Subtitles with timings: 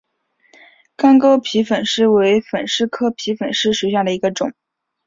[0.95, 4.51] 干沟皮粉虱为粉虱科皮粉虱属下的一个种。